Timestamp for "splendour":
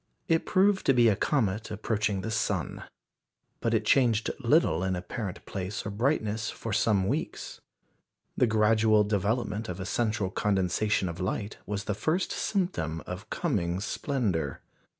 13.79-14.61